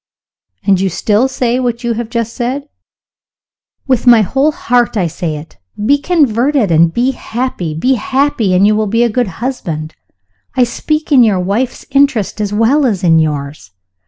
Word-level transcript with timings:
"And 0.63 0.81
you 0.81 0.89
still 0.89 1.27
say 1.27 1.59
what 1.59 1.83
you 1.83 1.93
have 1.93 2.09
just 2.09 2.33
said?" 2.33 2.67
"With 3.85 4.07
my 4.07 4.23
whole 4.23 4.51
heart, 4.51 4.97
I 4.97 5.05
say 5.05 5.35
it! 5.35 5.59
Be 5.85 5.99
converted, 5.99 6.71
and 6.71 6.91
be 6.91 7.11
happy. 7.11 7.75
Be 7.75 7.93
happy, 7.93 8.55
and 8.55 8.65
you 8.65 8.75
will 8.75 8.87
be 8.87 9.03
a 9.03 9.09
good 9.09 9.27
husband. 9.45 9.93
I 10.57 10.63
speak 10.63 11.11
in 11.11 11.21
your 11.23 11.39
wife 11.39 11.71
's 11.75 11.85
interest 11.91 12.41
as 12.41 12.51
well 12.51 12.87
as 12.87 13.03
in 13.03 13.19
yours. 13.19 13.69